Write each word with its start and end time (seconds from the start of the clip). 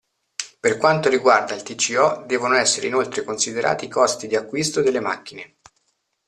Per 0.59 0.77
quanto 0.77 1.09
riguarda 1.09 1.53
il 1.53 1.61
TCO 1.61 2.23
devono 2.25 2.55
essere 2.55 2.87
inoltre 2.87 3.23
considerati 3.23 3.85
i 3.85 3.89
costi 3.89 4.25
di 4.25 4.35
acquisto 4.35 4.81
delle 4.81 4.99
macchine. 4.99 5.57